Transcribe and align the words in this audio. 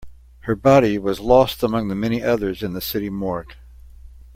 Her 0.45 0.55
body 0.55 0.97
was 0.97 1.19
lost 1.19 1.61
among 1.61 1.89
the 1.89 1.93
many 1.93 2.23
others 2.23 2.63
in 2.63 2.73
the 2.73 2.81
city 2.81 3.11
morgue. 3.11 3.53